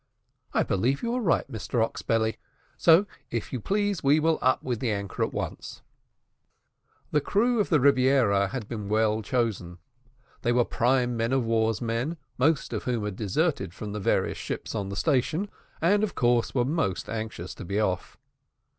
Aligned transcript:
"I 0.51 0.63
believe 0.63 1.03
you 1.03 1.13
are 1.13 1.21
right, 1.21 1.47
Mr 1.51 1.85
Oxbelly, 1.85 2.37
so 2.75 3.05
if 3.29 3.53
you 3.53 3.59
please 3.61 4.01
we 4.03 4.19
will 4.19 4.39
up 4.41 4.63
with 4.63 4.79
the 4.79 4.89
anchor 4.89 5.21
at 5.23 5.31
once." 5.31 5.83
The 7.11 7.21
crew 7.21 7.59
of 7.59 7.69
the 7.69 7.79
Rebiera 7.79 8.47
had 8.47 8.67
been 8.67 8.89
well 8.89 9.21
chosen; 9.21 9.77
they 10.41 10.51
were 10.53 10.65
prime 10.65 11.15
men 11.15 11.31
of 11.33 11.45
war's 11.45 11.83
men, 11.83 12.17
most 12.39 12.73
of 12.73 12.85
whom 12.85 13.05
had 13.05 13.15
deserted 13.15 13.75
from 13.75 13.91
the 13.93 13.99
various 13.99 14.39
ships 14.39 14.73
on 14.73 14.89
the 14.89 14.95
station, 14.95 15.51
and, 15.83 16.03
of 16.03 16.15
course, 16.15 16.55
were 16.55 16.65
most 16.65 17.07
anxious 17.07 17.53
to 17.53 17.63
be 17.63 17.79
off. 17.79 18.17